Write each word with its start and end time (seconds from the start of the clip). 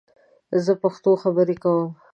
زه 0.65 0.71
پښتو 0.81 1.11
خبرې 1.23 1.55
کوم 1.63 1.89